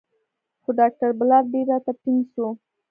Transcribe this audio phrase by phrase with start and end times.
[0.63, 2.45] خو ډاکتر بلال ډېر راته ټينګ سو.